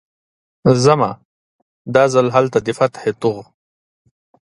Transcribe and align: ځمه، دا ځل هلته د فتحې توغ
ځمه، 0.83 1.11
دا 1.95 2.03
ځل 2.13 2.27
هلته 2.35 2.57
د 2.65 2.67
فتحې 2.79 3.11
توغ 3.21 3.37